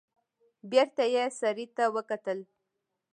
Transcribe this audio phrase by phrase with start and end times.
[0.71, 2.39] بېرته يې سړي ته وکتل.